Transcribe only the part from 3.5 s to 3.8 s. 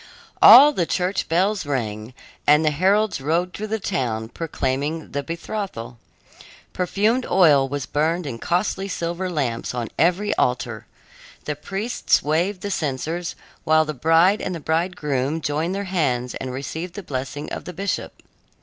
through the